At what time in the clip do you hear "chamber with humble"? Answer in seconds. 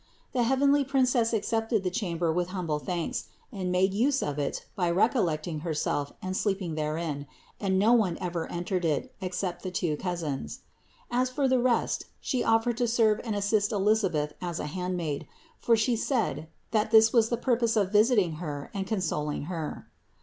1.91-2.79